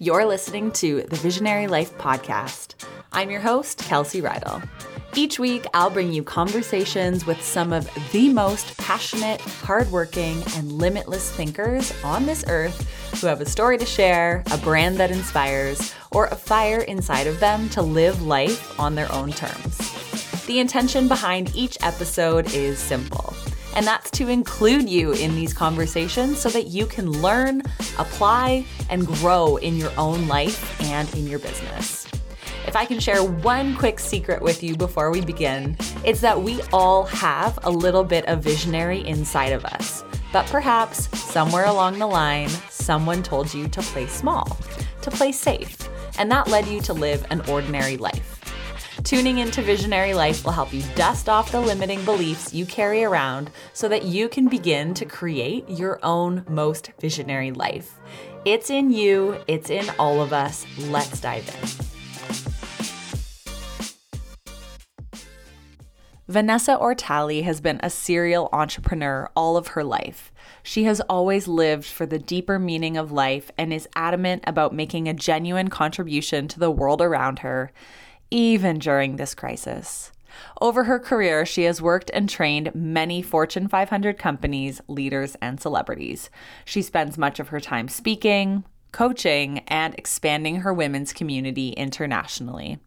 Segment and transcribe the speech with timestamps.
[0.00, 2.76] You're listening to the Visionary Life Podcast.
[3.10, 4.64] I'm your host, Kelsey Rydell.
[5.16, 11.32] Each week, I'll bring you conversations with some of the most passionate, hardworking, and limitless
[11.32, 16.26] thinkers on this earth who have a story to share, a brand that inspires, or
[16.26, 19.78] a fire inside of them to live life on their own terms.
[20.46, 23.34] The intention behind each episode is simple
[23.78, 27.62] and that's to include you in these conversations so that you can learn,
[27.96, 32.04] apply, and grow in your own life and in your business.
[32.66, 36.60] If I can share one quick secret with you before we begin, it's that we
[36.72, 40.02] all have a little bit of visionary inside of us.
[40.32, 44.58] But perhaps somewhere along the line, someone told you to play small,
[45.02, 48.37] to play safe, and that led you to live an ordinary life.
[49.04, 53.50] Tuning into Visionary Life will help you dust off the limiting beliefs you carry around
[53.72, 57.94] so that you can begin to create your own most visionary life.
[58.44, 60.66] It's in you, it's in all of us.
[60.78, 61.88] Let's dive in.
[66.26, 70.30] Vanessa Ortali has been a serial entrepreneur all of her life.
[70.62, 75.08] She has always lived for the deeper meaning of life and is adamant about making
[75.08, 77.72] a genuine contribution to the world around her
[78.30, 80.12] even during this crisis.
[80.60, 86.30] Over her career, she has worked and trained many Fortune 500 companies, leaders, and celebrities.
[86.64, 92.78] She spends much of her time speaking, coaching, and expanding her women's community internationally.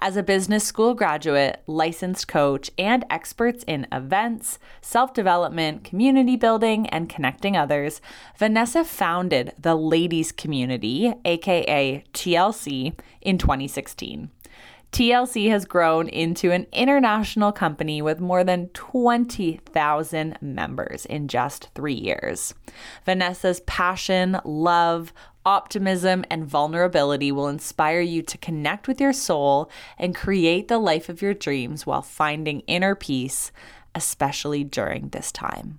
[0.00, 6.86] As a business school graduate, licensed coach, and experts in events, self development, community building,
[6.88, 8.00] and connecting others,
[8.38, 14.30] Vanessa founded the Ladies Community, aka TLC, in 2016.
[14.92, 21.94] TLC has grown into an international company with more than 20,000 members in just three
[21.94, 22.54] years.
[23.06, 25.12] Vanessa's passion, love,
[25.46, 31.08] optimism, and vulnerability will inspire you to connect with your soul and create the life
[31.08, 33.52] of your dreams while finding inner peace,
[33.94, 35.78] especially during this time.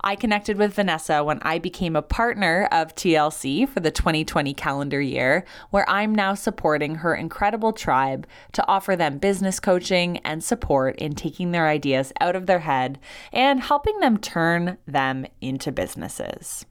[0.00, 5.00] I connected with Vanessa when I became a partner of TLC for the 2020 calendar
[5.00, 10.96] year, where I'm now supporting her incredible tribe to offer them business coaching and support
[10.96, 12.98] in taking their ideas out of their head
[13.32, 16.66] and helping them turn them into businesses.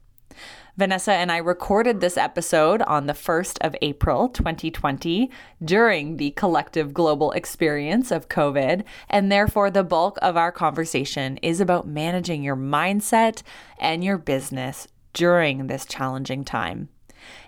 [0.74, 5.30] Vanessa and I recorded this episode on the 1st of April 2020
[5.62, 11.60] during the collective global experience of COVID, and therefore the bulk of our conversation is
[11.60, 13.42] about managing your mindset
[13.78, 16.88] and your business during this challenging time.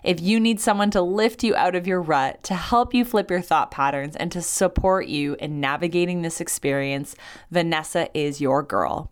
[0.03, 3.31] If you need someone to lift you out of your rut, to help you flip
[3.31, 7.15] your thought patterns, and to support you in navigating this experience,
[7.49, 9.11] Vanessa is your girl.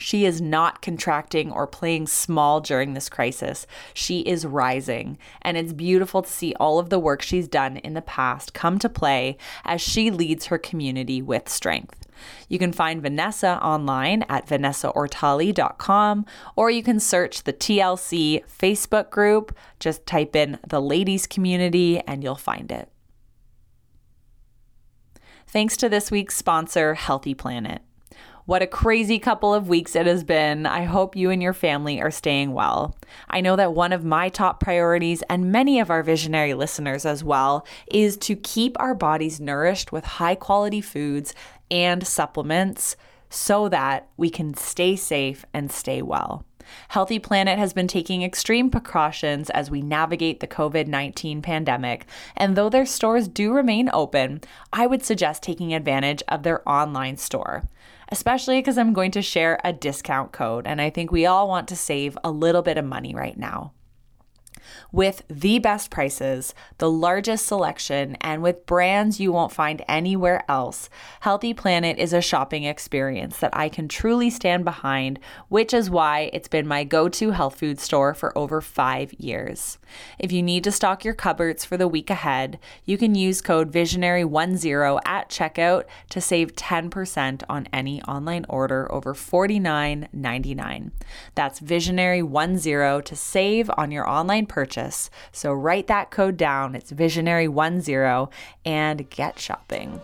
[0.00, 3.66] She is not contracting or playing small during this crisis.
[3.92, 5.18] She is rising.
[5.42, 8.78] And it's beautiful to see all of the work she's done in the past come
[8.78, 12.06] to play as she leads her community with strength.
[12.48, 19.54] You can find Vanessa online at vanessaortali.com or you can search the TLC Facebook group.
[19.78, 22.88] Just type in the ladies community and you'll find it.
[25.46, 27.82] Thanks to this week's sponsor, Healthy Planet.
[28.46, 30.64] What a crazy couple of weeks it has been.
[30.64, 32.96] I hope you and your family are staying well.
[33.28, 37.22] I know that one of my top priorities, and many of our visionary listeners as
[37.22, 41.34] well, is to keep our bodies nourished with high quality foods
[41.70, 42.96] and supplements
[43.28, 46.44] so that we can stay safe and stay well.
[46.88, 52.06] Healthy Planet has been taking extreme precautions as we navigate the COVID 19 pandemic,
[52.36, 54.40] and though their stores do remain open,
[54.72, 57.64] I would suggest taking advantage of their online store
[58.10, 61.68] especially because I'm going to share a discount code, and I think we all want
[61.68, 63.72] to save a little bit of money right now
[64.92, 70.88] with the best prices, the largest selection, and with brands you won't find anywhere else,
[71.20, 76.30] Healthy Planet is a shopping experience that I can truly stand behind, which is why
[76.32, 79.78] it's been my go to health food store for over five years.
[80.18, 83.72] If you need to stock your cupboards for the week ahead, you can use code
[83.72, 90.90] Visionary10 at checkout to save 10% on any online order over $49.99.
[91.34, 95.08] That's Visionary10 to save on your online purchase.
[95.32, 96.74] So write that code down.
[96.74, 98.30] It's visionary10
[98.66, 100.02] and get shopping.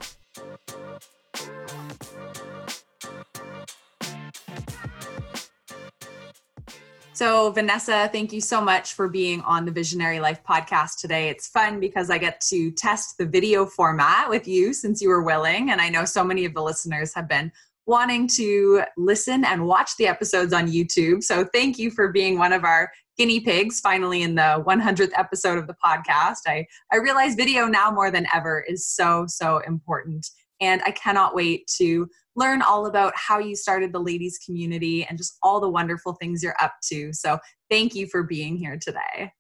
[7.17, 11.31] So, Vanessa, thank you so much for being on the Visionary Life podcast today.
[11.31, 15.23] It's fun because I get to test the video format with you since you were
[15.23, 15.71] willing.
[15.71, 17.51] And I know so many of the listeners have been
[17.87, 21.23] wanting to listen and watch the episodes on YouTube.
[21.23, 25.59] So thank you for being one of our guinea pigs finally in the 100th episode
[25.59, 26.41] of the podcast.
[26.47, 30.27] I, I realize video now more than ever is so, so important.
[30.61, 35.17] And I cannot wait to learn all about how you started the ladies community and
[35.17, 37.13] just all the wonderful things you're up to.
[37.13, 37.39] So
[37.71, 39.33] thank you for being here today.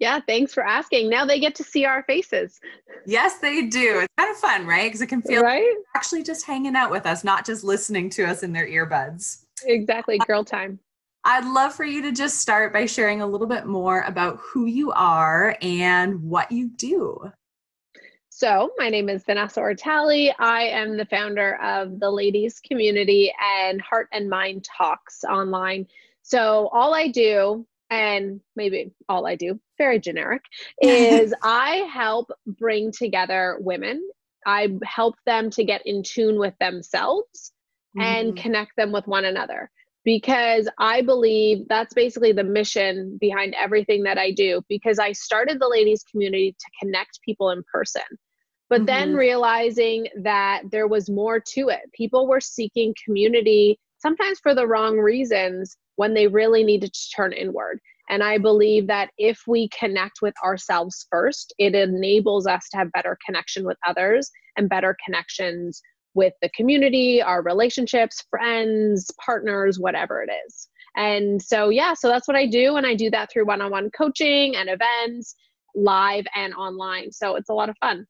[0.00, 1.08] Yeah, thanks for asking.
[1.08, 2.60] Now they get to see our faces.
[3.06, 4.00] Yes, they do.
[4.00, 4.88] It's kind of fun, right?
[4.88, 5.62] Because it can feel right?
[5.62, 9.44] like actually just hanging out with us, not just listening to us in their earbuds.
[9.64, 10.80] Exactly, girl time.
[11.26, 14.66] I'd love for you to just start by sharing a little bit more about who
[14.66, 17.32] you are and what you do.
[18.28, 20.34] So, my name is Vanessa Ortali.
[20.38, 25.86] I am the founder of the Ladies Community and Heart and Mind Talks online.
[26.22, 27.64] So, all I do,
[27.94, 30.42] and maybe all I do, very generic,
[30.80, 34.06] is I help bring together women.
[34.46, 37.52] I help them to get in tune with themselves
[37.96, 38.02] mm-hmm.
[38.02, 39.70] and connect them with one another
[40.04, 44.60] because I believe that's basically the mission behind everything that I do.
[44.68, 48.02] Because I started the ladies community to connect people in person,
[48.68, 48.86] but mm-hmm.
[48.86, 51.90] then realizing that there was more to it.
[51.94, 57.32] People were seeking community sometimes for the wrong reasons when they really needed to turn
[57.32, 57.80] inward.
[58.08, 62.92] And I believe that if we connect with ourselves first, it enables us to have
[62.92, 65.80] better connection with others and better connections
[66.14, 70.68] with the community, our relationships, friends, partners, whatever it is.
[70.96, 72.76] And so, yeah, so that's what I do.
[72.76, 75.34] And I do that through one on one coaching and events,
[75.74, 77.10] live and online.
[77.10, 78.06] So it's a lot of fun.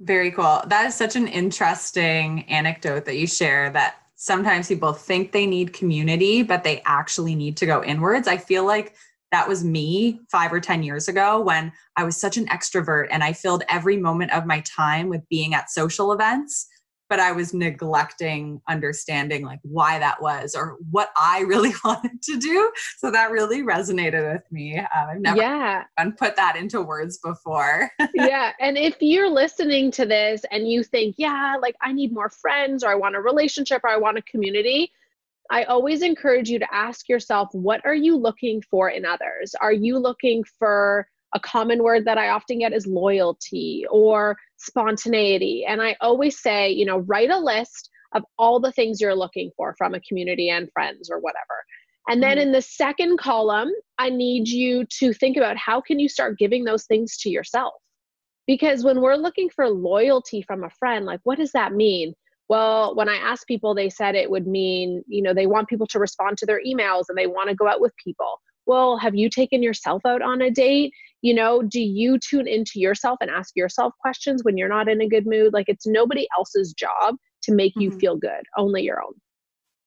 [0.00, 0.62] Very cool.
[0.66, 5.72] That is such an interesting anecdote that you share that sometimes people think they need
[5.72, 8.26] community, but they actually need to go inwards.
[8.26, 8.94] I feel like
[9.32, 13.22] that was me five or 10 years ago when I was such an extrovert and
[13.22, 16.66] I filled every moment of my time with being at social events
[17.08, 22.38] but I was neglecting understanding like why that was or what I really wanted to
[22.38, 22.70] do.
[22.98, 24.78] So that really resonated with me.
[24.78, 25.84] Um, I've never yeah.
[26.18, 27.90] put that into words before.
[28.14, 28.52] yeah.
[28.60, 32.82] And if you're listening to this and you think, yeah, like I need more friends
[32.82, 34.92] or I want a relationship or I want a community,
[35.50, 39.54] I always encourage you to ask yourself, what are you looking for in others?
[39.60, 45.66] Are you looking for a common word that I often get is loyalty or spontaneity.
[45.68, 49.50] And I always say, you know, write a list of all the things you're looking
[49.54, 51.62] for from a community and friends or whatever.
[52.08, 52.48] And then mm-hmm.
[52.48, 56.64] in the second column, I need you to think about how can you start giving
[56.64, 57.74] those things to yourself?
[58.46, 62.14] Because when we're looking for loyalty from a friend, like what does that mean?
[62.48, 65.88] Well, when I asked people, they said it would mean, you know, they want people
[65.88, 68.40] to respond to their emails and they want to go out with people.
[68.66, 70.92] Well, have you taken yourself out on a date?
[71.22, 75.00] You know, do you tune into yourself and ask yourself questions when you're not in
[75.00, 75.52] a good mood?
[75.52, 77.82] Like it's nobody else's job to make mm-hmm.
[77.82, 79.14] you feel good, only your own.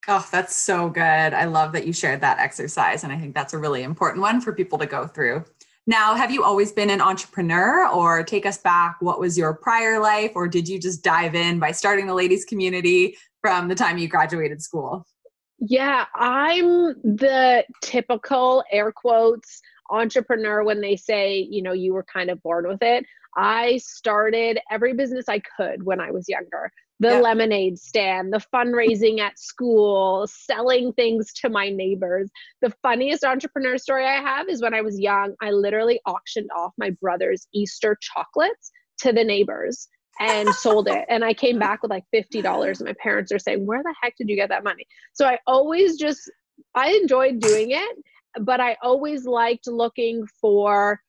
[0.08, 1.02] Oh, that's so good.
[1.02, 3.04] I love that you shared that exercise.
[3.04, 5.44] And I think that's a really important one for people to go through.
[5.86, 8.96] Now, have you always been an entrepreneur or take us back?
[9.00, 10.32] What was your prior life?
[10.34, 14.08] Or did you just dive in by starting the ladies community from the time you
[14.08, 15.06] graduated school?
[15.60, 19.60] Yeah, I'm the typical air quotes
[19.90, 23.04] entrepreneur when they say, you know, you were kind of born with it.
[23.36, 27.20] I started every business I could when I was younger the yeah.
[27.20, 32.30] lemonade stand, the fundraising at school, selling things to my neighbors.
[32.60, 36.74] The funniest entrepreneur story I have is when I was young, I literally auctioned off
[36.76, 39.88] my brother's Easter chocolates to the neighbors
[40.18, 41.04] and sold it.
[41.08, 42.80] And I came back with like $50.
[42.80, 44.86] And my parents are saying, Where the heck did you get that money?
[45.12, 46.30] So I always just,
[46.74, 47.98] I enjoyed doing it,
[48.40, 51.00] but I always liked looking for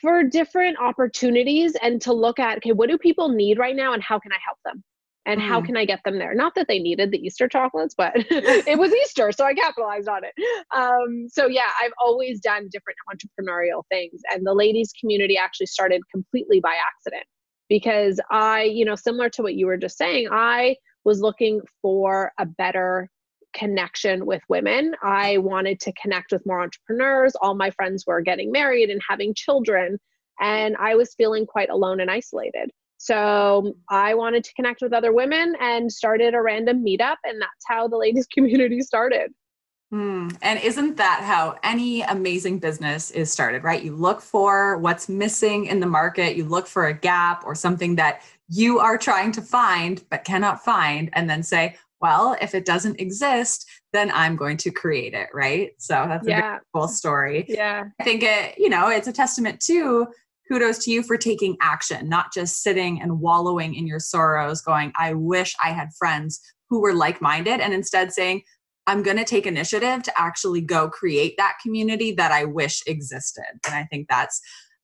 [0.00, 4.02] for different opportunities and to look at okay what do people need right now and
[4.02, 4.82] how can i help them
[5.26, 5.46] and mm.
[5.46, 8.78] how can i get them there not that they needed the easter chocolates but it
[8.78, 10.32] was easter so i capitalized on it
[10.74, 16.00] um, so yeah i've always done different entrepreneurial things and the ladies community actually started
[16.10, 17.24] completely by accident
[17.72, 22.30] because I, you know, similar to what you were just saying, I was looking for
[22.38, 23.08] a better
[23.54, 24.94] connection with women.
[25.02, 27.32] I wanted to connect with more entrepreneurs.
[27.40, 29.98] All my friends were getting married and having children,
[30.38, 32.70] and I was feeling quite alone and isolated.
[32.98, 37.64] So I wanted to connect with other women and started a random meetup, and that's
[37.66, 39.32] how the ladies community started.
[39.92, 40.34] Mm.
[40.40, 43.82] And isn't that how any amazing business is started, right?
[43.82, 47.96] You look for what's missing in the market, you look for a gap or something
[47.96, 52.64] that you are trying to find but cannot find, and then say, well, if it
[52.64, 55.70] doesn't exist, then I'm going to create it, right?
[55.78, 56.56] So that's yeah.
[56.56, 57.44] a cool story.
[57.48, 57.84] Yeah.
[58.00, 60.08] I think it, you know, it's a testament to
[60.48, 64.92] kudos to you for taking action, not just sitting and wallowing in your sorrows, going,
[64.98, 68.42] I wish I had friends who were like minded and instead saying,
[68.86, 73.44] I'm going to take initiative to actually go create that community that I wish existed.
[73.66, 74.40] And I think that's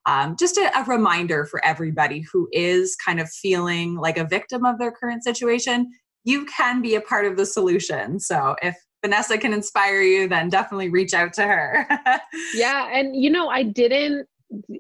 [0.06, 4.64] um, just a, a reminder for everybody who is kind of feeling like a victim
[4.64, 5.90] of their current situation.
[6.24, 8.20] You can be a part of the solution.
[8.20, 11.86] So if Vanessa can inspire you, then definitely reach out to her.
[12.54, 12.88] yeah.
[12.92, 14.26] And, you know, I didn't.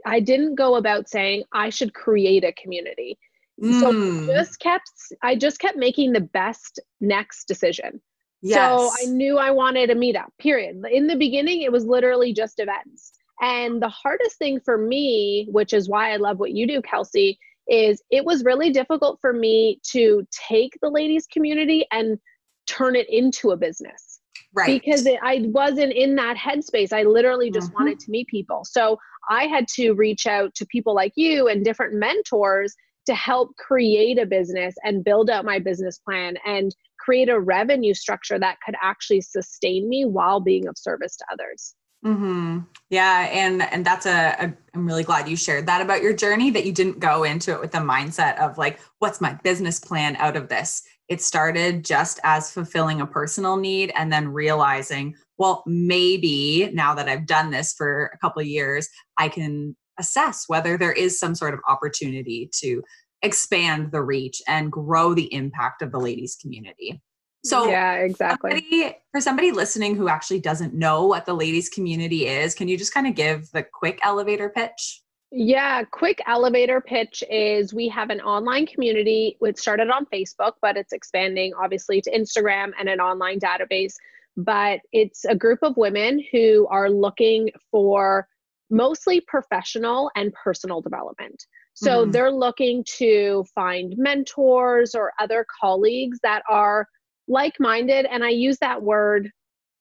[0.06, 3.18] I didn't go about saying I should create a community.
[3.62, 3.80] Mm.
[3.80, 4.26] So I hmm.
[4.26, 4.90] just kept
[5.22, 8.00] I just kept making the best next decision.
[8.42, 8.56] Yes.
[8.56, 10.82] So I knew I wanted a meetup, period.
[10.90, 13.12] In the beginning, it was literally just events.
[13.40, 17.38] And the hardest thing for me, which is why I love what you do, Kelsey,
[17.68, 22.18] is it was really difficult for me to take the ladies community and
[22.66, 24.20] turn it into a business.
[24.54, 24.80] Right.
[24.80, 26.92] Because it, I wasn't in that headspace.
[26.92, 27.84] I literally just mm-hmm.
[27.84, 28.64] wanted to meet people.
[28.64, 32.74] So I had to reach out to people like you and different mentors
[33.06, 36.74] to help create a business and build out my business plan and
[37.08, 41.74] create a revenue structure that could actually sustain me while being of service to others.
[42.04, 42.58] Mm-hmm.
[42.90, 44.54] Yeah, and and that's a, a.
[44.74, 46.50] I'm really glad you shared that about your journey.
[46.50, 50.16] That you didn't go into it with the mindset of like, what's my business plan
[50.16, 50.82] out of this?
[51.08, 57.08] It started just as fulfilling a personal need, and then realizing, well, maybe now that
[57.08, 58.86] I've done this for a couple years,
[59.16, 62.82] I can assess whether there is some sort of opportunity to
[63.22, 67.00] expand the reach and grow the impact of the ladies community.
[67.44, 68.50] So yeah, exactly.
[68.50, 72.76] Somebody, for somebody listening who actually doesn't know what the ladies community is, can you
[72.76, 75.02] just kind of give the quick elevator pitch?
[75.30, 79.36] Yeah, quick elevator pitch is we have an online community.
[79.40, 83.94] It started on Facebook, but it's expanding obviously to Instagram and an online database.
[84.36, 88.26] But it's a group of women who are looking for
[88.70, 91.44] mostly professional and personal development.
[91.80, 92.10] So mm-hmm.
[92.10, 96.88] they're looking to find mentors or other colleagues that are
[97.28, 98.04] like minded.
[98.10, 99.30] And I use that word,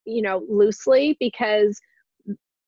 [0.05, 1.79] you know, loosely because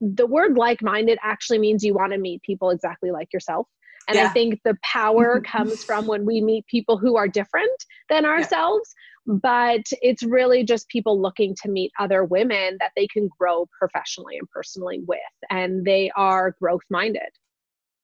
[0.02, 3.68] the word like minded actually means you want to meet people exactly like yourself.
[4.08, 4.26] And yeah.
[4.26, 8.90] I think the power comes from when we meet people who are different than ourselves.
[9.28, 9.36] Yeah.
[9.44, 14.40] But it's really just people looking to meet other women that they can grow professionally
[14.40, 15.20] and personally with.
[15.52, 17.30] And they are growth minded.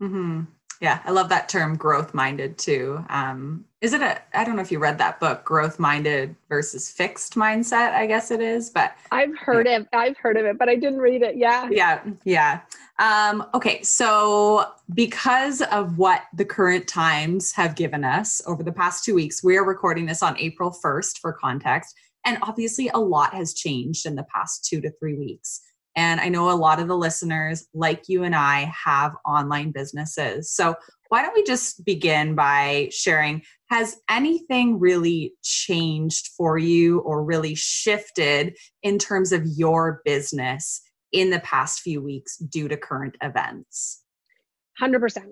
[0.04, 0.42] Mm-hmm.
[0.82, 3.04] Yeah, I love that term growth minded too.
[3.10, 6.90] Um, is it a, I don't know if you read that book, growth minded versus
[6.90, 9.80] fixed mindset, I guess it is, but I've heard yeah.
[9.80, 9.88] it.
[9.94, 11.38] I've heard of it, but I didn't read it.
[11.38, 11.70] Yeah.
[11.72, 12.02] Yeah.
[12.24, 12.62] Yeah.
[13.00, 13.82] Um, okay.
[13.84, 19.44] So because of what the current times have given us over the past two weeks,
[19.44, 21.96] we're recording this on April 1st for context.
[22.26, 25.62] And obviously a lot has changed in the past two to three weeks.
[25.96, 30.52] And I know a lot of the listeners, like you and I, have online businesses.
[30.52, 30.76] So,
[31.10, 37.56] why don't we just begin by sharing has anything really changed for you or really
[37.56, 44.04] shifted in terms of your business in the past few weeks due to current events?
[44.82, 45.26] 100%.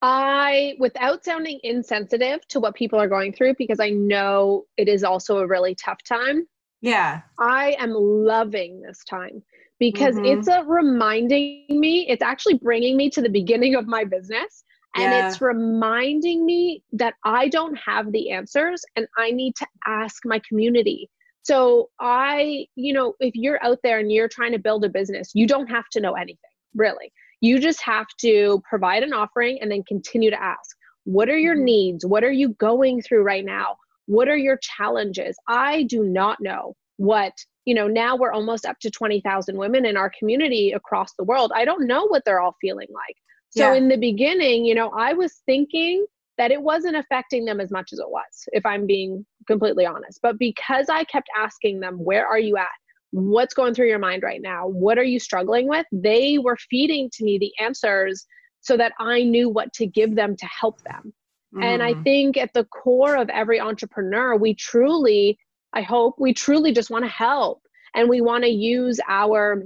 [0.00, 5.02] I, without sounding insensitive to what people are going through, because I know it is
[5.02, 6.46] also a really tough time.
[6.80, 7.22] Yeah.
[7.40, 9.42] I am loving this time
[9.78, 10.38] because mm-hmm.
[10.38, 14.64] it's a reminding me, it's actually bringing me to the beginning of my business.
[14.96, 15.28] And yeah.
[15.28, 20.40] it's reminding me that I don't have the answers and I need to ask my
[20.48, 21.10] community.
[21.42, 25.30] So, I, you know, if you're out there and you're trying to build a business,
[25.34, 26.38] you don't have to know anything,
[26.74, 27.12] really.
[27.40, 31.54] You just have to provide an offering and then continue to ask what are your
[31.54, 31.64] mm-hmm.
[31.64, 32.04] needs?
[32.04, 33.76] What are you going through right now?
[34.06, 35.36] What are your challenges?
[35.48, 37.32] I do not know what
[37.68, 41.52] you know now we're almost up to 20,000 women in our community across the world
[41.54, 43.16] i don't know what they're all feeling like
[43.50, 43.74] so yeah.
[43.74, 46.06] in the beginning you know i was thinking
[46.38, 50.18] that it wasn't affecting them as much as it was if i'm being completely honest
[50.22, 52.68] but because i kept asking them where are you at
[53.10, 57.10] what's going through your mind right now what are you struggling with they were feeding
[57.12, 58.26] to me the answers
[58.62, 61.12] so that i knew what to give them to help them
[61.54, 61.62] mm.
[61.62, 62.02] and i mm.
[62.02, 65.38] think at the core of every entrepreneur we truly
[65.72, 67.62] I hope we truly just want to help
[67.94, 69.62] and we want to use our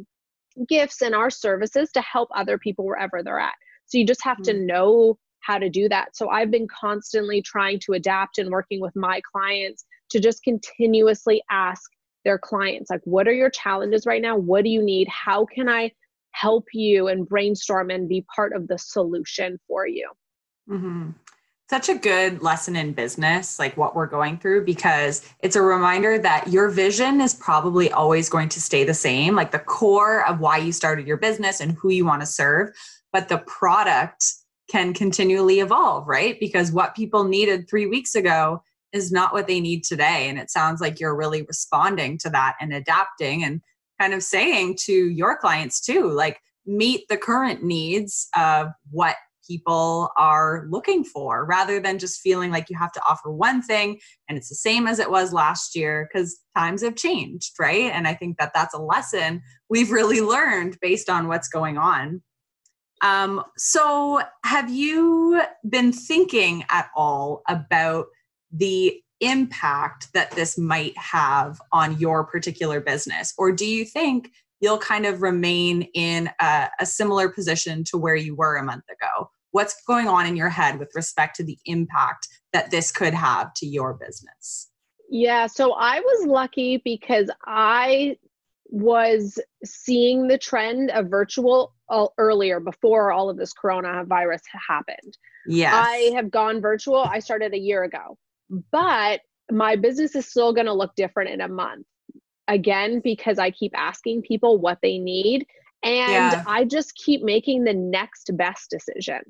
[0.68, 3.54] gifts and our services to help other people wherever they're at.
[3.86, 4.44] So you just have mm-hmm.
[4.44, 4.66] to mm.
[4.66, 6.16] know how to do that.
[6.16, 11.42] So I've been constantly trying to adapt and working with my clients to just continuously
[11.50, 11.82] ask
[12.24, 14.36] their clients like what are your challenges right now?
[14.36, 15.08] What do you need?
[15.08, 15.90] How can I
[16.30, 20.08] help you and brainstorm and be part of the solution for you?
[20.70, 21.10] Mm-hmm
[21.72, 26.18] such a good lesson in business, like what we're going through, because it's a reminder
[26.18, 30.38] that your vision is probably always going to stay the same, like the core of
[30.38, 32.68] why you started your business and who you want to serve.
[33.10, 34.34] But the product
[34.70, 36.38] can continually evolve, right?
[36.38, 38.62] Because what people needed three weeks ago
[38.92, 40.28] is not what they need today.
[40.28, 43.62] And it sounds like you're really responding to that and adapting and
[43.98, 50.10] kind of saying to your clients too, like, meet the current needs of what people
[50.16, 54.38] are looking for rather than just feeling like you have to offer one thing and
[54.38, 57.90] it's the same as it was last year because times have changed right?
[57.92, 62.22] And i think that that's a lesson we've really learned based on what's going on.
[63.02, 68.06] Um, so have you been thinking at all about
[68.52, 73.32] the impact that this might have on your particular business?
[73.38, 74.30] Or do you think
[74.62, 78.84] you'll kind of remain in a, a, similar position to where you were a month
[78.88, 83.14] ago what's going on in your head with respect to the impact that this could
[83.14, 84.70] have to your business?
[85.08, 88.16] Yeah, so I was lucky because I
[88.66, 91.74] was seeing the trend of virtual
[92.16, 95.18] earlier before all of this coronavirus happened.
[95.46, 95.74] Yes.
[95.74, 96.96] I have gone virtual.
[96.96, 98.16] I started a year ago,
[98.70, 101.84] but my business is still going to look different in a month.
[102.48, 105.46] Again, because I keep asking people what they need
[105.82, 106.44] and yeah.
[106.46, 109.20] I just keep making the next best decision.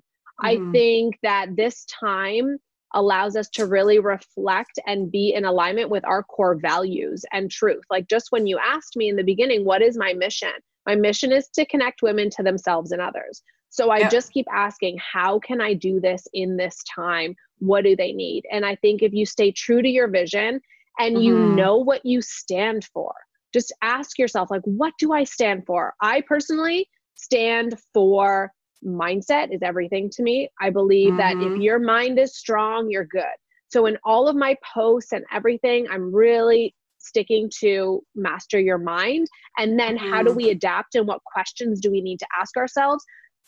[0.43, 0.69] Mm-hmm.
[0.69, 2.59] I think that this time
[2.95, 7.85] allows us to really reflect and be in alignment with our core values and truth.
[7.91, 10.53] Like just when you asked me in the beginning, what is my mission?
[10.87, 13.43] My mission is to connect women to themselves and others.
[13.71, 17.35] So I just keep asking, how can I do this in this time?
[17.61, 18.45] What do they need?
[18.53, 20.61] And I think if you stay true to your vision
[20.99, 21.25] and mm-hmm.
[21.25, 23.13] you know what you stand for,
[23.53, 25.95] just ask yourself, like, what do I stand for?
[26.01, 28.53] I personally stand for
[28.85, 30.49] mindset is everything to me.
[30.61, 31.19] I believe mm-hmm.
[31.19, 31.61] that if mm-hmm.
[31.61, 33.25] your mind is strong, you're good.
[33.69, 39.27] So in all of my posts and everything, I'm really sticking to master your mind
[39.59, 40.11] and then mm-hmm.
[40.11, 40.37] how do mm-hmm.
[40.37, 43.05] we adapt and what questions do we need to ask ourselves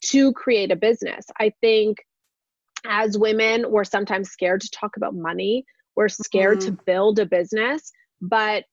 [0.06, 1.24] to create a business.
[1.40, 1.98] I think
[2.86, 5.64] as women, we're sometimes scared to talk about money.
[5.96, 6.76] We're scared mm-hmm.
[6.76, 8.64] to build a business, but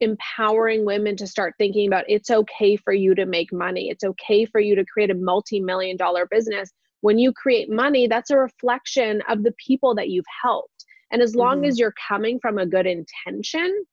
[0.00, 3.88] empowering women to start thinking about it's okay for you to make money.
[3.90, 6.70] It's okay for you to create a multi million dollar business.
[7.00, 10.84] When you create money, that's a reflection of the people that you've helped.
[11.12, 11.66] And as long mm-hmm.
[11.66, 13.84] as you're coming from a good intention,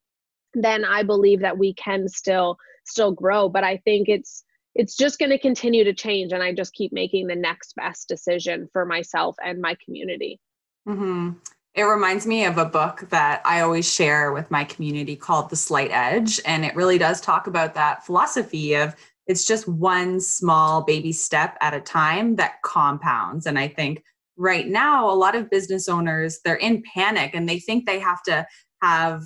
[0.53, 3.47] then I believe that we can still still grow.
[3.47, 4.43] But I think it's
[4.75, 8.07] it's just going to continue to change and i just keep making the next best
[8.07, 10.39] decision for myself and my community
[10.87, 11.31] mm-hmm.
[11.73, 15.55] It reminds me of a book that I always share with my community called The
[15.55, 16.41] Slight Edge.
[16.45, 18.93] And it really does talk about that philosophy of
[19.27, 23.45] it's just one small baby step at a time that compounds.
[23.45, 24.03] And I think
[24.35, 28.21] right now, a lot of business owners, they're in panic and they think they have
[28.23, 28.45] to
[28.81, 29.23] have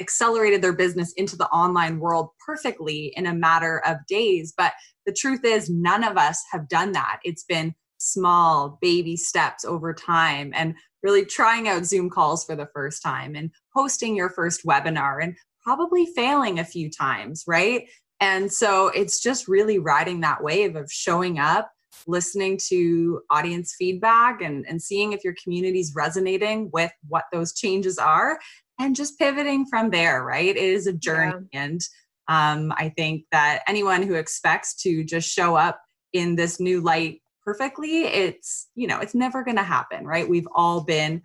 [0.00, 4.54] accelerated their business into the online world perfectly in a matter of days.
[4.56, 4.72] But
[5.04, 7.18] the truth is, none of us have done that.
[7.24, 10.52] It's been small baby steps over time.
[10.54, 15.22] And really trying out Zoom calls for the first time and hosting your first webinar
[15.22, 17.88] and probably failing a few times, right?
[18.20, 21.70] And so it's just really riding that wave of showing up,
[22.06, 27.98] listening to audience feedback and, and seeing if your community's resonating with what those changes
[27.98, 28.38] are
[28.80, 30.56] and just pivoting from there, right?
[30.56, 31.46] It is a journey.
[31.52, 31.62] Yeah.
[31.62, 31.80] And
[32.28, 35.80] um, I think that anyone who expects to just show up
[36.12, 40.28] in this new light perfectly, it's, you know, it's never going to happen, right?
[40.28, 41.22] We've all been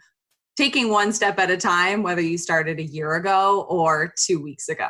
[0.55, 4.69] taking one step at a time, whether you started a year ago or two weeks
[4.69, 4.89] ago.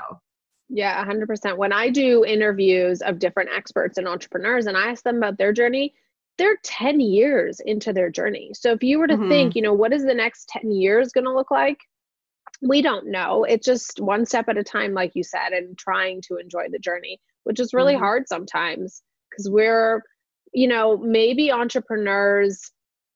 [0.69, 1.58] Yeah, 100%.
[1.58, 5.52] When I do interviews of different experts and entrepreneurs and I ask them about their
[5.52, 5.96] journey,
[6.38, 8.52] they're 10 years into their journey.
[8.54, 9.30] So if you were to mm-hmm.
[9.30, 11.80] think, you know, what is the next 10 years going to look like?
[12.62, 13.43] We don't know.
[13.43, 16.78] It's just one step at a time, like you said, and trying to enjoy the
[16.78, 18.04] journey, which is really mm-hmm.
[18.04, 20.04] hard sometimes because we're
[20.54, 22.72] you know, maybe entrepreneurs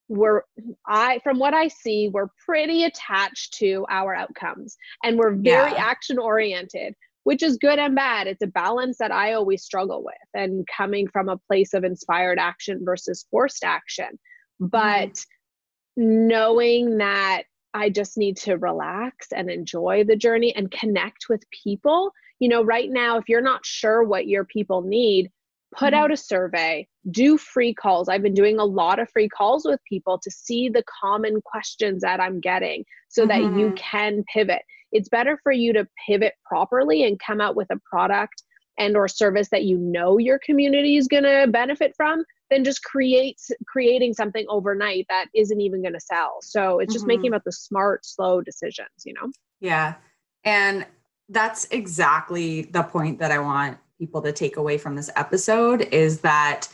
[0.08, 0.44] were
[0.86, 5.84] I from what I see, we're pretty attached to our outcomes and we're very yeah.
[5.84, 8.26] action oriented, which is good and bad.
[8.26, 12.38] It's a balance that I always struggle with and coming from a place of inspired
[12.38, 14.18] action versus forced action.
[14.58, 16.28] But mm-hmm.
[16.28, 17.42] knowing that
[17.74, 22.12] I just need to relax and enjoy the journey and connect with people.
[22.40, 25.30] You know, right now, if you're not sure what your people need,
[25.76, 26.02] put mm-hmm.
[26.02, 28.08] out a survey, do free calls.
[28.08, 32.02] I've been doing a lot of free calls with people to see the common questions
[32.02, 33.28] that I'm getting so mm-hmm.
[33.28, 33.74] that you mm-hmm.
[33.74, 34.62] can pivot.
[34.92, 38.42] It's better for you to pivot properly and come out with a product
[38.78, 42.82] and or service that you know your community is going to benefit from than just
[42.82, 46.38] create creating something overnight that isn't even going to sell.
[46.42, 47.08] So it's just mm-hmm.
[47.08, 49.30] making about the smart slow decisions, you know.
[49.60, 49.94] Yeah.
[50.44, 50.86] And
[51.28, 56.20] that's exactly the point that I want people to take away from this episode is
[56.20, 56.68] that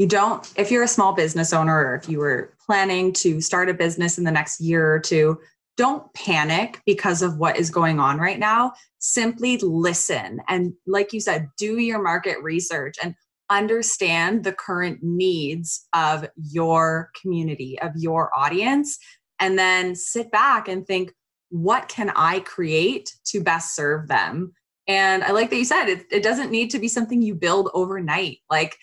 [0.00, 3.68] you don't, if you're a small business owner or if you were planning to start
[3.68, 5.38] a business in the next year or two,
[5.76, 8.72] don't panic because of what is going on right now.
[8.98, 10.40] Simply listen.
[10.48, 13.14] And like you said, do your market research and
[13.50, 18.96] understand the current needs of your community, of your audience,
[19.38, 21.12] and then sit back and think,
[21.50, 24.54] what can I create to best serve them?
[24.88, 27.68] And I like that you said it, it doesn't need to be something you build
[27.74, 28.38] overnight.
[28.48, 28.78] Like,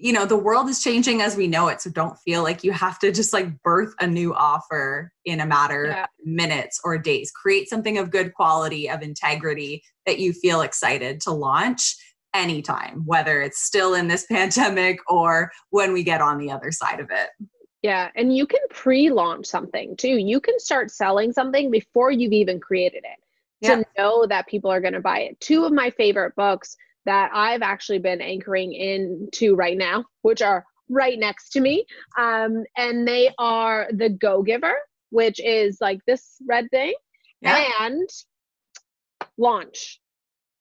[0.00, 1.82] you know, the world is changing as we know it.
[1.82, 5.46] So don't feel like you have to just like birth a new offer in a
[5.46, 6.04] matter yeah.
[6.04, 7.30] of minutes or days.
[7.30, 11.96] Create something of good quality, of integrity that you feel excited to launch
[12.34, 17.00] anytime, whether it's still in this pandemic or when we get on the other side
[17.00, 17.28] of it.
[17.82, 20.16] Yeah, and you can pre-launch something too.
[20.16, 23.20] You can start selling something before you've even created it
[23.60, 23.76] yeah.
[23.76, 25.40] to know that people are going to buy it.
[25.40, 30.64] Two of my favorite books that I've actually been anchoring into right now, which are
[30.88, 31.86] right next to me,
[32.18, 34.76] um, and they are The Go Giver,
[35.10, 36.94] which is like this red thing,
[37.40, 37.64] yeah.
[37.80, 38.08] and
[39.38, 40.00] Launch.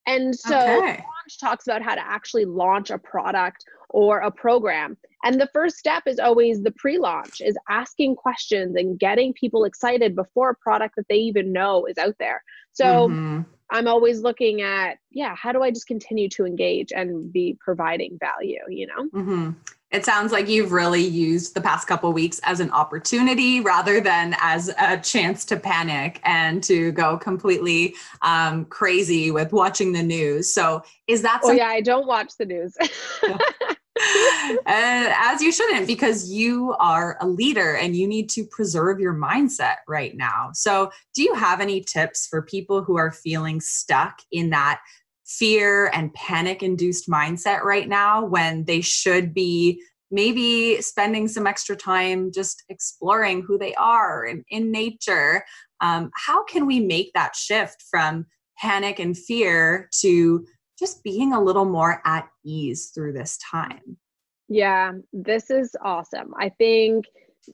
[0.07, 0.87] And so okay.
[0.87, 4.97] launch talks about how to actually launch a product or a program.
[5.23, 10.15] And the first step is always the pre-launch is asking questions and getting people excited
[10.15, 12.41] before a product that they even know is out there.
[12.71, 13.41] So mm-hmm.
[13.71, 18.17] I'm always looking at, yeah, how do I just continue to engage and be providing
[18.19, 19.09] value, you know?
[19.13, 19.51] Mm-hmm.
[19.91, 24.35] It sounds like you've really used the past couple weeks as an opportunity rather than
[24.39, 30.53] as a chance to panic and to go completely um, crazy with watching the news.
[30.53, 31.41] So, is that?
[31.43, 32.77] Oh yeah, I don't watch the news.
[34.65, 39.77] as you shouldn't, because you are a leader and you need to preserve your mindset
[39.87, 40.51] right now.
[40.53, 44.81] So, do you have any tips for people who are feeling stuck in that
[45.25, 49.81] fear and panic induced mindset right now when they should be
[50.11, 55.45] maybe spending some extra time just exploring who they are in, in nature.
[55.81, 58.25] Um, how can we make that shift from
[58.57, 60.45] panic and fear to
[60.79, 63.97] just being a little more at ease through this time?
[64.47, 66.33] Yeah, this is awesome.
[66.39, 67.05] I think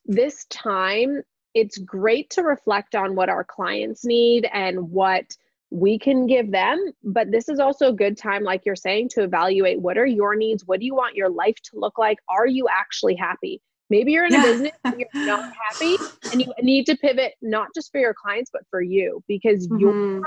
[0.05, 1.21] this time
[1.53, 5.35] it's great to reflect on what our clients need and what
[5.71, 9.23] we can give them but this is also a good time like you're saying to
[9.23, 12.45] evaluate what are your needs what do you want your life to look like are
[12.45, 15.95] you actually happy maybe you're in a business and you're not happy
[16.31, 19.79] and you need to pivot not just for your clients but for you because mm-hmm.
[19.79, 20.21] your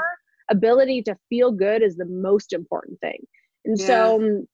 [0.50, 3.18] ability to feel good is the most important thing
[3.64, 3.86] and yeah.
[3.86, 4.46] so um,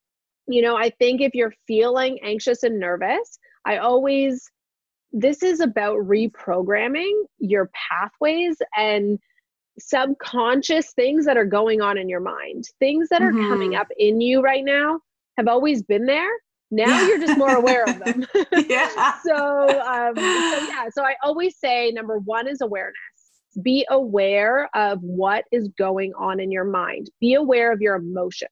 [0.46, 4.50] you know i think if you're feeling anxious and nervous i always
[5.12, 9.18] this is about reprogramming your pathways and
[9.78, 13.48] subconscious things that are going on in your mind, things that are mm-hmm.
[13.48, 14.98] coming up in you right now
[15.38, 16.30] have always been there.
[16.70, 17.07] Now yeah.
[17.07, 18.26] you're just more aware of them.
[18.68, 19.14] yeah.
[19.24, 20.88] so, um, so yeah.
[20.92, 22.94] So I always say number one is awareness.
[23.62, 27.11] Be aware of what is going on in your mind.
[27.21, 28.51] Be aware of your emotions.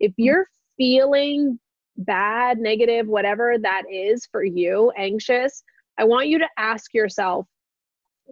[0.00, 0.22] If mm-hmm.
[0.22, 1.58] you're feeling
[1.96, 5.62] bad, negative, whatever that is for you, anxious,
[5.98, 7.46] I want you to ask yourself,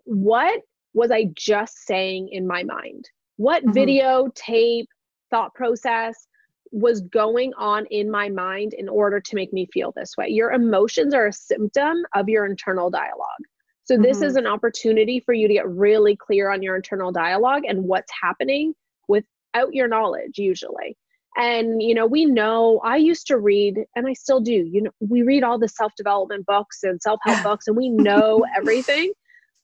[0.04, 0.60] what
[0.94, 3.08] was I just saying in my mind?
[3.36, 3.72] What mm-hmm.
[3.72, 4.88] video, tape,
[5.30, 6.26] thought process
[6.72, 10.28] was going on in my mind in order to make me feel this way?
[10.28, 13.44] Your emotions are a symptom of your internal dialogue.
[13.90, 14.26] So, this mm-hmm.
[14.26, 18.12] is an opportunity for you to get really clear on your internal dialogue and what's
[18.22, 18.72] happening
[19.08, 20.96] without your knowledge, usually.
[21.36, 24.92] And, you know, we know I used to read, and I still do, you know,
[25.00, 29.10] we read all the self development books and self help books, and we know everything.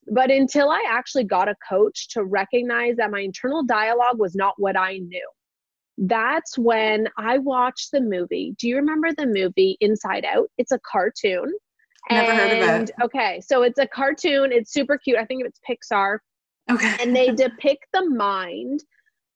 [0.08, 4.54] But until I actually got a coach to recognize that my internal dialogue was not
[4.56, 5.30] what I knew,
[5.98, 8.56] that's when I watched the movie.
[8.58, 10.48] Do you remember the movie Inside Out?
[10.58, 11.52] It's a cartoon.
[12.10, 12.94] Never and, heard of it.
[13.02, 14.52] Okay, so it's a cartoon.
[14.52, 15.18] It's super cute.
[15.18, 16.18] I think it's Pixar.
[16.70, 16.96] Okay.
[17.00, 18.84] And they depict the mind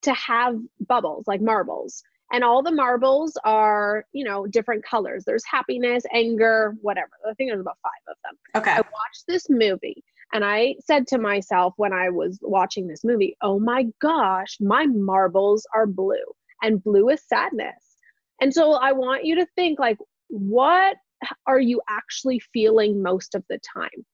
[0.03, 0.57] to have
[0.89, 2.03] bubbles like marbles.
[2.33, 5.25] And all the marbles are, you know, different colors.
[5.27, 7.11] There's happiness, anger, whatever.
[7.29, 8.63] I think there's about five of them.
[8.63, 8.71] Okay.
[8.71, 13.37] I watched this movie and I said to myself when I was watching this movie,
[13.43, 16.15] oh my gosh, my marbles are blue,
[16.63, 17.97] and blue is sadness.
[18.41, 20.97] And so I want you to think like, what
[21.47, 24.07] are you actually feeling most of the time?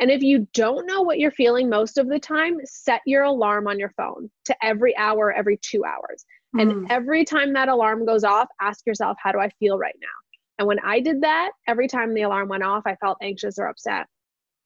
[0.00, 3.68] And if you don't know what you're feeling most of the time, set your alarm
[3.68, 6.24] on your phone to every hour, every two hours.
[6.56, 6.62] Mm.
[6.62, 6.86] And hmm.
[6.88, 10.08] every time that alarm goes off, ask yourself, how do I feel right now?
[10.58, 13.66] And when I did that, every time the alarm went off, I felt anxious or
[13.66, 14.06] upset.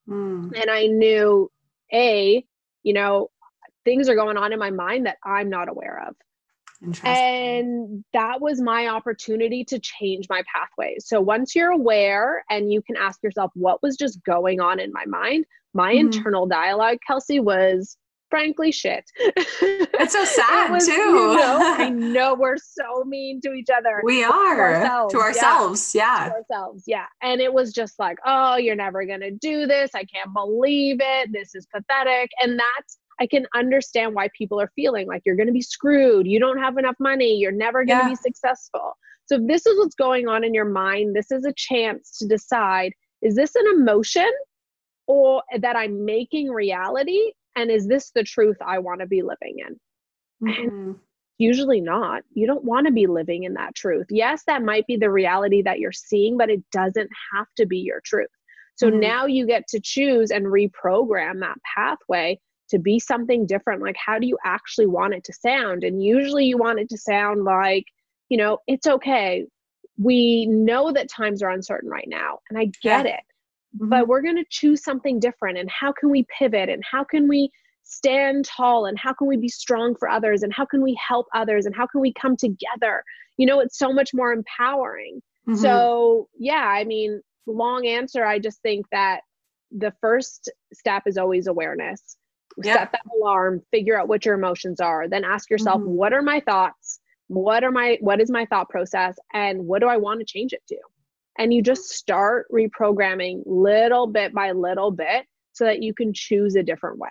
[0.08, 0.52] Mm.
[0.60, 1.50] And I knew,
[1.92, 2.44] A,
[2.84, 3.30] you know,
[3.84, 6.14] things are going on in my mind that I'm not aware of.
[7.04, 11.04] And that was my opportunity to change my pathways.
[11.06, 14.92] So once you're aware and you can ask yourself, what was just going on in
[14.92, 15.46] my mind?
[15.72, 16.06] My mm-hmm.
[16.06, 17.96] internal dialogue, Kelsey, was
[18.34, 19.04] frankly shit.
[19.16, 20.92] It's so sad was, too.
[20.92, 24.00] You know, I know we're so mean to each other.
[24.04, 25.12] We are to ourselves.
[25.14, 25.94] To ourselves.
[25.94, 26.02] Yeah.
[26.02, 26.28] yeah.
[26.28, 26.84] To ourselves.
[26.86, 27.06] Yeah.
[27.22, 29.90] And it was just like, oh, you're never gonna do this.
[29.94, 31.32] I can't believe it.
[31.32, 32.30] This is pathetic.
[32.40, 36.26] And that's I can understand why people are feeling like you're going to be screwed.
[36.26, 37.36] You don't have enough money.
[37.36, 38.10] You're never going to yeah.
[38.10, 38.96] be successful.
[39.26, 42.26] So, if this is what's going on in your mind, this is a chance to
[42.26, 44.30] decide is this an emotion
[45.06, 47.32] or that I'm making reality?
[47.56, 50.48] And is this the truth I want to be living in?
[50.48, 50.62] Mm-hmm.
[50.62, 50.96] And
[51.38, 52.22] usually not.
[52.34, 54.06] You don't want to be living in that truth.
[54.10, 57.78] Yes, that might be the reality that you're seeing, but it doesn't have to be
[57.78, 58.28] your truth.
[58.76, 59.00] So mm-hmm.
[59.00, 64.18] now you get to choose and reprogram that pathway to be something different like how
[64.18, 67.84] do you actually want it to sound and usually you want it to sound like
[68.28, 69.44] you know it's okay
[69.96, 73.14] we know that times are uncertain right now and i get yeah.
[73.14, 73.20] it
[73.76, 73.88] mm-hmm.
[73.88, 77.28] but we're going to choose something different and how can we pivot and how can
[77.28, 77.50] we
[77.84, 81.26] stand tall and how can we be strong for others and how can we help
[81.34, 83.04] others and how can we come together
[83.36, 85.60] you know it's so much more empowering mm-hmm.
[85.60, 89.20] so yeah i mean long answer i just think that
[89.70, 92.16] the first step is always awareness
[92.62, 92.74] yeah.
[92.74, 95.90] set that alarm figure out what your emotions are then ask yourself mm-hmm.
[95.90, 97.00] what are my thoughts?
[97.28, 99.16] What are my what is my thought process?
[99.32, 100.76] And what do i want to change it to?
[101.38, 106.54] And you just start reprogramming little bit by little bit so that you can choose
[106.54, 107.10] a different way.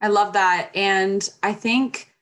[0.00, 0.70] I love that.
[0.74, 2.14] And i think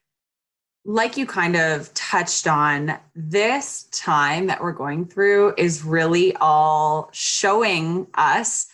[0.84, 7.08] like you kind of touched on, this time that we're going through is really all
[7.12, 8.66] showing us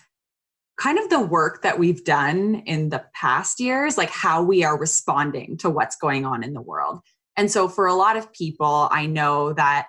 [0.79, 4.79] kind of the work that we've done in the past years, like how we are
[4.79, 7.01] responding to what's going on in the world.
[7.37, 9.87] And so for a lot of people, I know that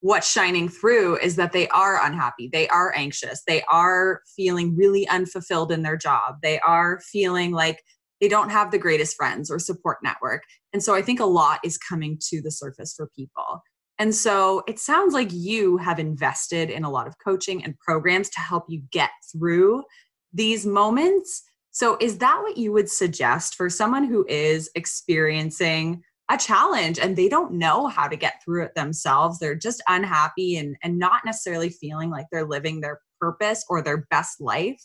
[0.00, 5.06] what's shining through is that they are unhappy, they are anxious, they are feeling really
[5.08, 7.82] unfulfilled in their job, they are feeling like
[8.20, 10.42] they don't have the greatest friends or support network.
[10.72, 13.62] And so I think a lot is coming to the surface for people.
[13.98, 18.30] And so it sounds like you have invested in a lot of coaching and programs
[18.30, 19.82] to help you get through
[20.32, 21.42] these moments.
[21.70, 27.16] So, is that what you would suggest for someone who is experiencing a challenge and
[27.16, 29.38] they don't know how to get through it themselves?
[29.38, 34.06] They're just unhappy and, and not necessarily feeling like they're living their purpose or their
[34.10, 34.82] best life.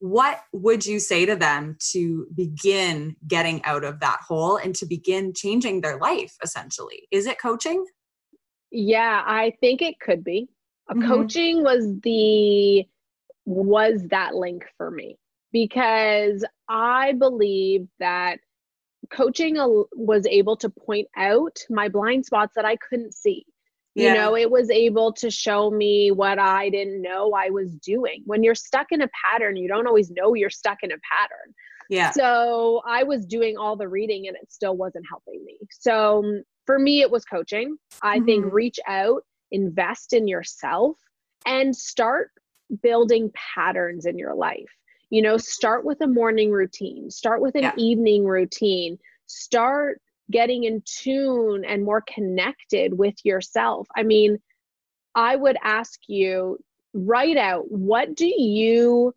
[0.00, 4.86] What would you say to them to begin getting out of that hole and to
[4.86, 7.06] begin changing their life essentially?
[7.12, 7.84] Is it coaching?
[8.72, 10.48] Yeah, I think it could be.
[10.90, 11.06] Mm-hmm.
[11.06, 12.84] Coaching was the
[13.44, 15.16] was that link for me
[15.52, 18.38] because I believe that
[19.10, 19.56] coaching
[19.94, 23.44] was able to point out my blind spots that I couldn't see.
[23.94, 24.08] Yeah.
[24.08, 28.22] You know, it was able to show me what I didn't know I was doing.
[28.24, 31.54] When you're stuck in a pattern, you don't always know you're stuck in a pattern.
[31.90, 32.10] Yeah.
[32.12, 35.58] So I was doing all the reading and it still wasn't helping me.
[35.70, 37.76] So um, for me, it was coaching.
[38.02, 38.24] I mm-hmm.
[38.24, 40.96] think reach out, invest in yourself,
[41.44, 42.30] and start
[42.82, 44.70] building patterns in your life.
[45.10, 47.74] You know, start with a morning routine, start with an yeah.
[47.76, 53.86] evening routine, start getting in tune and more connected with yourself.
[53.94, 54.38] I mean,
[55.14, 56.58] I would ask you
[56.94, 59.14] write out what do you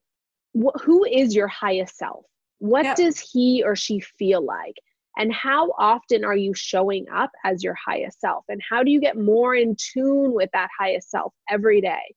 [0.54, 2.26] wh- who is your highest self?
[2.60, 2.96] What yeah.
[2.96, 4.76] does he or she feel like?
[5.18, 8.44] And how often are you showing up as your highest self?
[8.50, 12.15] And how do you get more in tune with that highest self every day?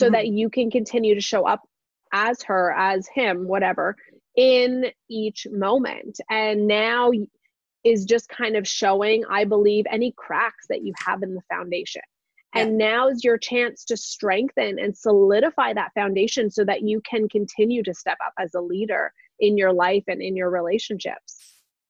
[0.00, 0.14] So mm-hmm.
[0.14, 1.60] that you can continue to show up
[2.12, 3.96] as her, as him, whatever,
[4.34, 6.18] in each moment.
[6.30, 7.10] And now
[7.84, 12.02] is just kind of showing, I believe, any cracks that you have in the foundation.
[12.54, 12.62] Yeah.
[12.62, 17.28] And now is your chance to strengthen and solidify that foundation so that you can
[17.28, 21.38] continue to step up as a leader in your life and in your relationships.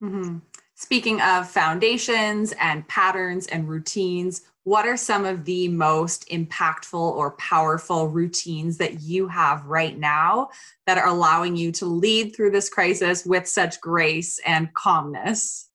[0.02, 0.38] Mm-hmm.
[0.74, 7.32] Speaking of foundations and patterns and routines, what are some of the most impactful or
[7.32, 10.48] powerful routines that you have right now
[10.86, 15.70] that are allowing you to lead through this crisis with such grace and calmness?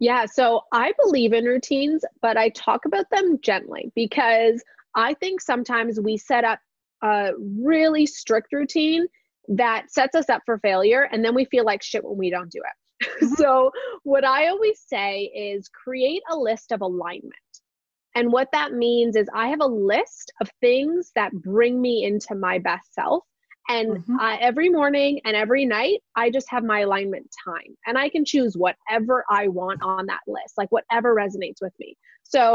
[0.00, 4.60] Yeah, so I believe in routines, but I talk about them gently because
[4.96, 6.58] I think sometimes we set up
[7.00, 9.06] a really strict routine
[9.46, 12.50] that sets us up for failure and then we feel like shit when we don't
[12.50, 13.08] do it.
[13.22, 13.34] Mm-hmm.
[13.34, 13.70] so,
[14.04, 17.34] what I always say is create a list of alignment.
[18.14, 22.34] And what that means is I have a list of things that bring me into
[22.34, 23.24] my best self.
[23.68, 24.18] And mm-hmm.
[24.18, 28.24] uh, every morning and every night, I just have my alignment time and I can
[28.24, 31.96] choose whatever I want on that list, like whatever resonates with me.
[32.24, 32.54] So,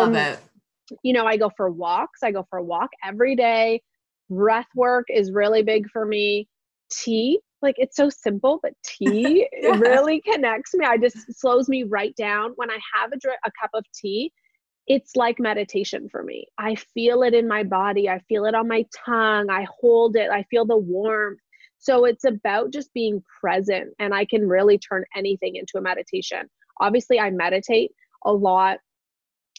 [1.04, 2.24] you know, I go for walks.
[2.24, 3.82] I go for a walk every day.
[4.30, 6.48] Breath work is really big for me.
[6.92, 9.78] Tea, like it's so simple, but tea yeah.
[9.78, 10.86] really connects me.
[10.86, 12.54] I just slows me right down.
[12.56, 14.32] When I have a, a cup of tea,
[14.88, 16.48] it's like meditation for me.
[16.58, 18.10] I feel it in my body.
[18.10, 19.50] I feel it on my tongue.
[19.50, 20.30] I hold it.
[20.32, 21.42] I feel the warmth.
[21.78, 26.50] So it's about just being present, and I can really turn anything into a meditation.
[26.80, 27.92] Obviously, I meditate
[28.26, 28.80] a lot,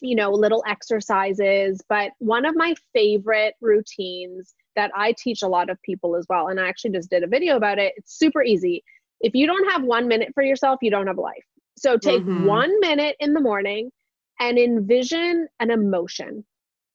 [0.01, 5.69] you know, little exercises, but one of my favorite routines that I teach a lot
[5.69, 7.93] of people as well, and I actually just did a video about it.
[7.95, 8.83] It's super easy.
[9.21, 11.45] If you don't have one minute for yourself, you don't have a life.
[11.77, 12.45] So take mm-hmm.
[12.45, 13.91] one minute in the morning
[14.39, 16.43] and envision an emotion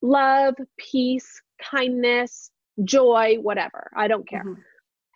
[0.03, 2.51] love, peace, kindness,
[2.85, 3.91] joy, whatever.
[3.97, 4.45] I don't care.
[4.45, 4.61] Mm-hmm.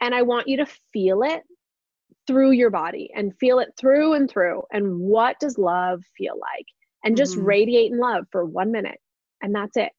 [0.00, 1.42] And I want you to feel it
[2.26, 4.62] through your body and feel it through and through.
[4.72, 6.66] And what does love feel like?
[7.04, 7.44] And just mm-hmm.
[7.44, 8.98] radiate in love for one minute.
[9.42, 9.92] And that's it.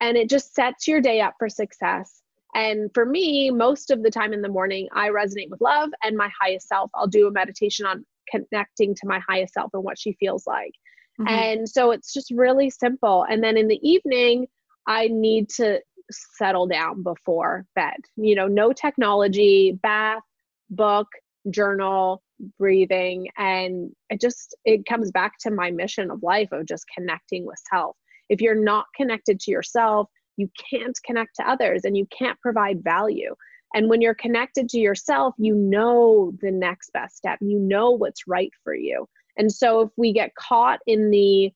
[0.00, 2.22] And it just sets your day up for success.
[2.54, 6.16] And for me, most of the time in the morning, I resonate with love and
[6.16, 6.90] my highest self.
[6.94, 10.72] I'll do a meditation on connecting to my highest self and what she feels like.
[11.20, 11.28] Mm-hmm.
[11.28, 13.24] And so it's just really simple.
[13.28, 14.46] And then in the evening,
[14.86, 17.96] I need to settle down before bed.
[18.16, 20.22] You know, no technology, bath,
[20.70, 21.08] book,
[21.50, 22.22] journal,
[22.58, 23.28] breathing.
[23.38, 27.58] And it just, it comes back to my mission of life of just connecting with
[27.70, 27.96] self.
[28.28, 32.82] If you're not connected to yourself, you can't connect to others and you can't provide
[32.82, 33.34] value.
[33.74, 37.38] And when you're connected to yourself, you know the next best step.
[37.40, 39.06] You know what's right for you.
[39.36, 41.52] And so if we get caught in the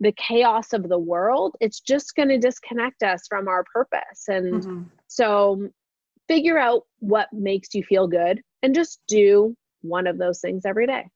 [0.00, 4.28] the chaos of the world, it's just going to disconnect us from our purpose.
[4.28, 4.82] And mm-hmm.
[5.08, 5.68] so
[6.28, 10.86] figure out what makes you feel good and just do one of those things every
[10.86, 11.08] day.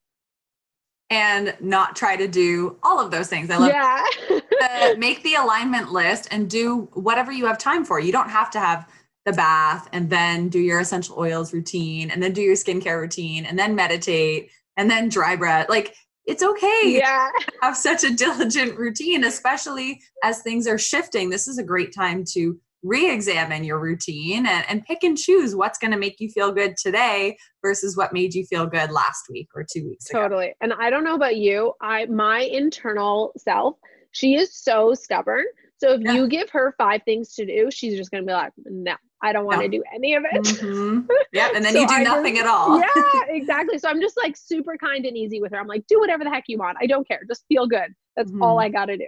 [1.10, 3.50] And not try to do all of those things.
[3.50, 4.02] I love yeah.
[4.28, 8.00] the, make the alignment list and do whatever you have time for.
[8.00, 8.88] You don't have to have
[9.26, 13.44] the bath and then do your essential oils routine and then do your skincare routine
[13.44, 15.68] and then meditate and then dry bread.
[15.68, 15.94] Like
[16.26, 16.82] it's okay.
[16.84, 17.30] Yeah.
[17.62, 21.30] have such a diligent routine, especially as things are shifting.
[21.30, 25.78] This is a great time to re-examine your routine and, and pick and choose what's
[25.78, 29.48] going to make you feel good today versus what made you feel good last week
[29.54, 30.22] or two weeks ago.
[30.22, 30.54] Totally.
[30.60, 33.76] And I don't know about you, I my internal self,
[34.10, 35.44] she is so stubborn.
[35.78, 36.12] So if yeah.
[36.12, 39.32] you give her five things to do, she's just going to be like, no, I
[39.32, 39.78] don't want to no.
[39.78, 40.42] do any of it.
[40.42, 41.06] Mm-hmm.
[41.32, 41.50] Yeah.
[41.54, 42.78] And then so you do I nothing just, at all.
[42.78, 43.78] yeah, exactly.
[43.78, 45.58] So I'm just like super kind and easy with her.
[45.58, 46.76] I'm like, do whatever the heck you want.
[46.80, 47.22] I don't care.
[47.26, 47.94] Just feel good.
[48.16, 48.42] That's mm-hmm.
[48.42, 49.06] all I got to do.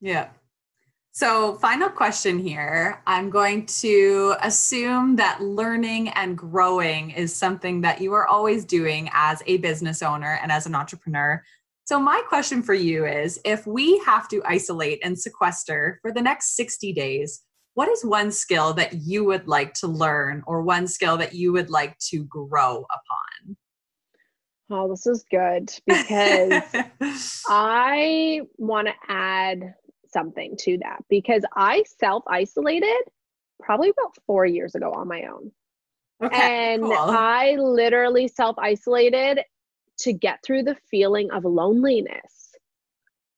[0.00, 0.28] Yeah.
[1.16, 3.00] So, final question here.
[3.06, 9.08] I'm going to assume that learning and growing is something that you are always doing
[9.12, 11.40] as a business owner and as an entrepreneur.
[11.84, 16.20] So, my question for you is if we have to isolate and sequester for the
[16.20, 17.42] next 60 days,
[17.74, 21.52] what is one skill that you would like to learn or one skill that you
[21.52, 23.56] would like to grow upon?
[24.70, 26.62] Oh, this is good because
[27.48, 29.74] I want to add
[30.08, 33.02] something to that because I self isolated
[33.60, 35.50] probably about four years ago on my own.
[36.22, 36.92] Okay, and cool.
[36.92, 39.40] I literally self isolated
[39.98, 42.54] to get through the feeling of loneliness.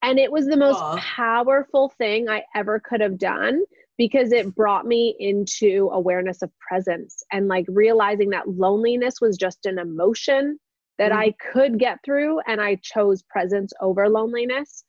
[0.02, 0.98] And it was the most cool.
[0.98, 3.62] powerful thing I ever could have done
[3.98, 9.64] because it brought me into awareness of presence and like realizing that loneliness was just
[9.66, 10.58] an emotion
[10.98, 11.16] that mm.
[11.16, 14.84] I could get through and I chose presence over loneliness.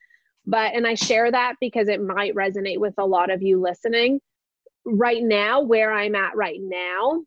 [0.45, 4.21] But and I share that because it might resonate with a lot of you listening.
[4.85, 7.23] Right now, where I'm at right now,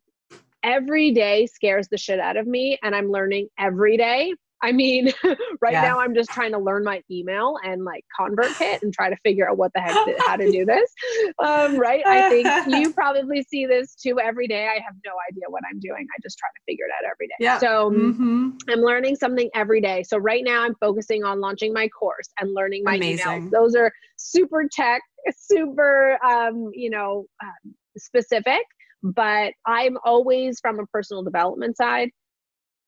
[0.63, 5.11] every day scares the shit out of me and I'm learning every day I mean,
[5.61, 5.81] right yeah.
[5.81, 9.49] now I'm just trying to learn my email and like ConvertKit and try to figure
[9.49, 10.89] out what the heck how to do this.
[11.39, 12.05] Um, right?
[12.05, 14.67] I think you probably see this too every day.
[14.67, 16.05] I have no idea what I'm doing.
[16.15, 17.35] I just try to figure it out every day.
[17.39, 17.57] Yeah.
[17.57, 18.49] So mm-hmm.
[18.69, 20.03] I'm learning something every day.
[20.03, 23.25] So right now I'm focusing on launching my course and learning my Amazing.
[23.25, 23.51] emails.
[23.51, 25.01] Those are super tech,
[25.35, 28.61] super, um, you know, um, specific.
[29.03, 32.11] But I'm always from a personal development side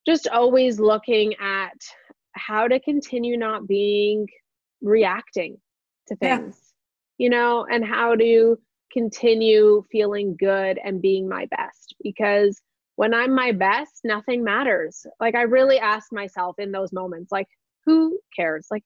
[0.05, 1.77] just always looking at
[2.33, 4.27] how to continue not being
[4.81, 5.57] reacting
[6.07, 6.73] to things,
[7.17, 7.25] yeah.
[7.25, 8.57] you know, and how to
[8.91, 12.61] continue feeling good and being my best because
[12.95, 15.05] when I'm my best, nothing matters.
[15.19, 17.47] Like I really ask myself in those moments, like,
[17.85, 18.67] who cares?
[18.69, 18.83] Like,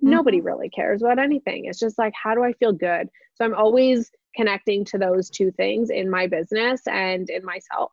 [0.00, 1.64] nobody really cares about anything.
[1.64, 3.08] It's just like, how do I feel good?
[3.34, 7.92] So I'm always connecting to those two things in my business and in myself.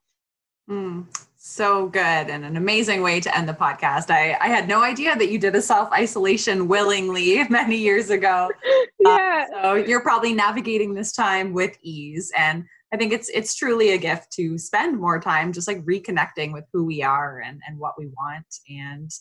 [0.70, 1.06] Mm,
[1.48, 4.10] so good and an amazing way to end the podcast.
[4.10, 8.50] I, I had no idea that you did a self isolation willingly many years ago.
[9.00, 9.46] yeah.
[9.56, 12.32] Uh, so you're probably navigating this time with ease.
[12.36, 16.52] And I think it's it's truly a gift to spend more time just like reconnecting
[16.52, 18.48] with who we are and, and what we want.
[18.68, 19.12] And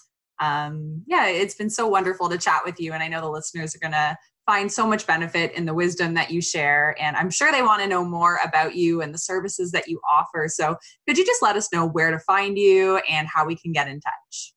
[0.40, 2.92] um, yeah, it's been so wonderful to chat with you.
[2.92, 4.16] And I know the listeners are going to
[4.46, 6.94] find so much benefit in the wisdom that you share.
[7.00, 10.00] And I'm sure they want to know more about you and the services that you
[10.10, 10.48] offer.
[10.48, 10.76] So
[11.08, 13.88] could you just let us know where to find you and how we can get
[13.88, 14.54] in touch?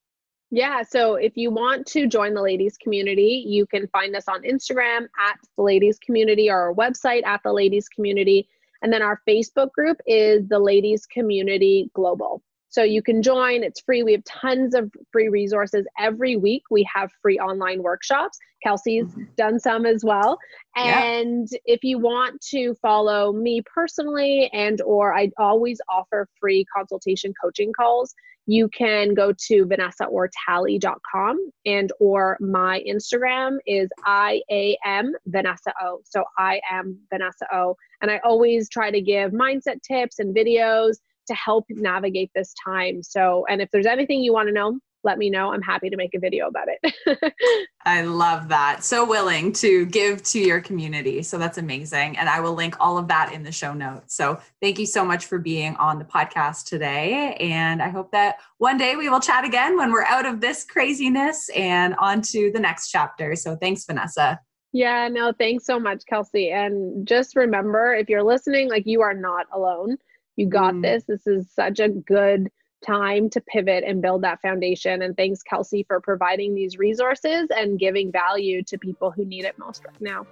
[0.50, 4.42] Yeah, so if you want to join the ladies community, you can find us on
[4.42, 8.48] Instagram at the ladies community or our website at the ladies community.
[8.80, 12.42] And then our Facebook group is the ladies community global.
[12.70, 14.02] So you can join, it's free.
[14.02, 15.86] We have tons of free resources.
[15.98, 18.38] Every week we have free online workshops.
[18.62, 19.24] Kelsey's mm-hmm.
[19.36, 20.38] done some as well.
[20.76, 21.58] And yeah.
[21.64, 27.72] if you want to follow me personally and or I always offer free consultation coaching
[27.72, 28.14] calls,
[28.46, 36.00] you can go to vanessaortali.com and or my Instagram is I A M Vanessa O.
[36.04, 37.76] So I am Vanessa O.
[38.00, 40.96] And I always try to give mindset tips and videos
[41.28, 43.02] to help navigate this time.
[43.02, 45.52] So, and if there's anything you want to know, let me know.
[45.52, 47.32] I'm happy to make a video about it.
[47.84, 48.82] I love that.
[48.82, 51.22] So willing to give to your community.
[51.22, 52.18] So that's amazing.
[52.18, 54.16] And I will link all of that in the show notes.
[54.16, 57.34] So thank you so much for being on the podcast today.
[57.34, 60.64] And I hope that one day we will chat again when we're out of this
[60.64, 63.36] craziness and on to the next chapter.
[63.36, 64.40] So thanks, Vanessa.
[64.72, 66.50] Yeah, no, thanks so much, Kelsey.
[66.50, 69.96] And just remember if you're listening, like you are not alone.
[70.38, 70.82] You got mm.
[70.82, 71.02] this.
[71.02, 72.48] This is such a good
[72.86, 75.02] time to pivot and build that foundation.
[75.02, 79.58] And thanks, Kelsey, for providing these resources and giving value to people who need it
[79.58, 80.26] most right now.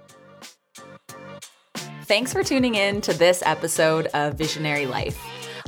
[2.05, 5.21] Thanks for tuning in to this episode of Visionary Life.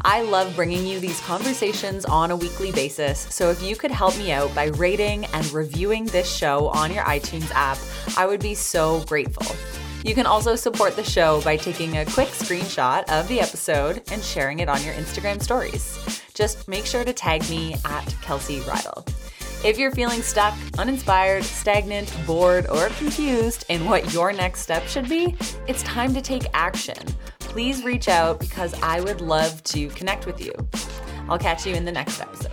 [0.06, 4.18] I love bringing you these conversations on a weekly basis, so if you could help
[4.18, 7.78] me out by rating and reviewing this show on your iTunes app,
[8.16, 9.54] I would be so grateful.
[10.04, 14.24] You can also support the show by taking a quick screenshot of the episode and
[14.24, 16.22] sharing it on your Instagram stories.
[16.34, 19.06] Just make sure to tag me at Kelsey Rydell.
[19.66, 25.10] If you're feeling stuck, uninspired, stagnant, bored, or confused in what your next step should
[25.10, 25.36] be,
[25.68, 26.98] it's time to take action.
[27.40, 30.54] Please reach out because I would love to connect with you.
[31.28, 32.52] I'll catch you in the next episode.